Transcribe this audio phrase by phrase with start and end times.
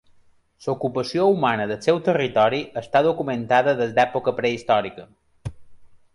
[0.67, 5.07] L'ocupació humana del seu territori està documentada des d'època prehistòrica.